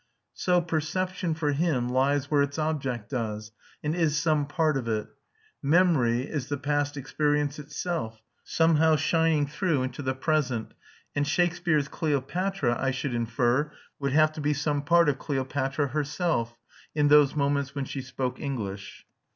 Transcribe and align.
So 0.33 0.61
perception, 0.61 1.35
for 1.35 1.51
him, 1.51 1.87
lies 1.87 2.31
where 2.31 2.41
its 2.41 2.57
object 2.57 3.11
does, 3.11 3.51
and 3.83 3.93
is 3.93 4.17
some 4.17 4.47
part 4.47 4.75
of 4.75 4.87
it; 4.87 5.05
memory 5.61 6.21
is 6.23 6.47
the 6.47 6.57
past 6.57 6.97
experience 6.97 7.59
itself, 7.59 8.19
somehow 8.43 8.95
shining 8.95 9.45
through 9.45 9.83
into 9.83 10.01
the 10.01 10.15
present; 10.15 10.73
and 11.15 11.27
Shakespeare's 11.27 11.87
Cleopatra, 11.87 12.77
I 12.81 12.89
should 12.89 13.13
infer, 13.13 13.71
would 13.99 14.13
have 14.13 14.31
to 14.31 14.41
be 14.41 14.53
some 14.53 14.81
part 14.81 15.07
of 15.07 15.19
Cleopatra 15.19 15.89
herself 15.89 16.57
in 16.95 17.09
those 17.09 17.35
moments 17.35 17.75
when 17.75 17.85
she 17.85 18.01
spoke 18.01 18.39
English. 18.39 19.05